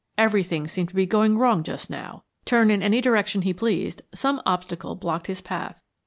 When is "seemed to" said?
0.67-0.95